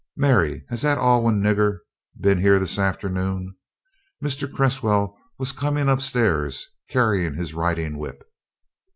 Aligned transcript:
"Mary, 0.17 0.65
has 0.67 0.81
that 0.81 0.97
Alwyn 0.97 1.43
nigger 1.43 1.77
been 2.19 2.39
here 2.39 2.57
this 2.57 2.79
afternoon?" 2.79 3.55
Mr. 4.19 4.51
Cresswell 4.51 5.15
was 5.37 5.51
coming 5.51 5.87
up 5.87 6.01
stairs, 6.01 6.67
carrying 6.89 7.35
his 7.35 7.53
riding 7.53 7.99
whip. 7.99 8.23